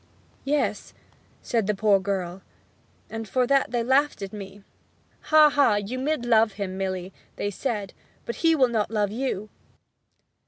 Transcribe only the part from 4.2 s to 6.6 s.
at me. "Ha ha, you mid love